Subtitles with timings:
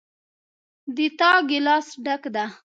[0.95, 2.45] د تا ګلاس ډک ده